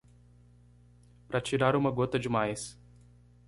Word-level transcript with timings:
Para 1.27 1.39
tirar 1.39 1.75
uma 1.75 1.91
gota 1.91 2.17
demais 2.17 2.75